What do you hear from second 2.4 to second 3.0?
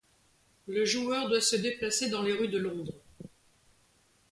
de Londres.